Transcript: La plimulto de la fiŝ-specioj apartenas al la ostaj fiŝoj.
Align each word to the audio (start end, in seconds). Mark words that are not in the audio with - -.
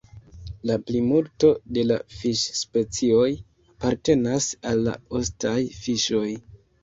La 0.69 0.75
plimulto 0.85 1.49
de 1.77 1.81
la 1.89 1.97
fiŝ-specioj 2.21 3.27
apartenas 3.35 4.49
al 4.71 4.83
la 4.89 4.97
ostaj 5.19 5.57
fiŝoj. 5.85 6.27